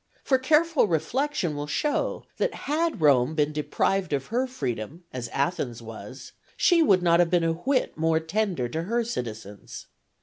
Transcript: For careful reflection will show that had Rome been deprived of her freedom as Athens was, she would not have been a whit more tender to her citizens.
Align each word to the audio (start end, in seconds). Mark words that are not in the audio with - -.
For 0.23 0.39
careful 0.39 0.87
reflection 0.87 1.55
will 1.55 1.67
show 1.67 2.25
that 2.37 2.55
had 2.65 2.99
Rome 3.01 3.35
been 3.35 3.53
deprived 3.53 4.13
of 4.13 4.25
her 4.33 4.47
freedom 4.47 5.03
as 5.13 5.27
Athens 5.27 5.79
was, 5.79 6.31
she 6.57 6.81
would 6.81 7.03
not 7.03 7.19
have 7.19 7.29
been 7.29 7.43
a 7.43 7.53
whit 7.53 7.95
more 7.95 8.19
tender 8.19 8.67
to 8.67 8.81
her 8.81 9.03
citizens. 9.03 9.85